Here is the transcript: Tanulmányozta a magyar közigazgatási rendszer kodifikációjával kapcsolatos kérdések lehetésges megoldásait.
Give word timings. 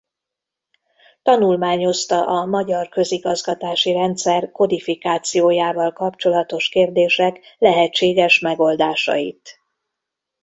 Tanulmányozta 1.23 2.27
a 2.27 2.45
magyar 2.45 2.89
közigazgatási 2.89 3.93
rendszer 3.93 4.51
kodifikációjával 4.51 5.93
kapcsolatos 5.93 6.69
kérdések 6.69 7.39
lehetésges 7.57 8.39
megoldásait. 8.39 9.59